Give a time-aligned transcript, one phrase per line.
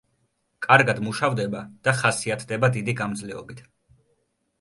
[0.67, 3.63] კარგად მუშავდება და ხასიათდება დიდი გამძლეობით.